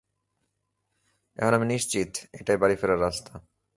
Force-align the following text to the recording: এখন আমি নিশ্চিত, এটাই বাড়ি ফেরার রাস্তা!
এখন 1.37 1.53
আমি 1.53 1.67
নিশ্চিত, 1.67 2.11
এটাই 2.33 2.57
বাড়ি 2.57 2.75
ফেরার 2.75 2.99
রাস্তা! 3.01 3.33